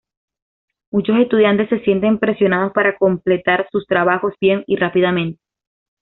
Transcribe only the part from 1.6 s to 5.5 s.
se sienten presionados para completar sus trabajos bien y rápidamente.